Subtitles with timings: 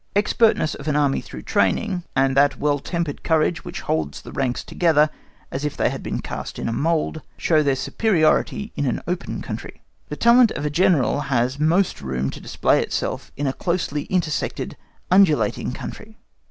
[0.15, 4.63] Expertness of an Army through training, and that well tempered courage which holds the ranks
[4.63, 5.11] together
[5.51, 9.43] as if they had been cast in a mould, show their superiority in an open
[9.43, 9.83] country.
[10.09, 14.75] The talent of a General has most room to display itself in a closely intersected,
[15.11, 16.17] undulating country.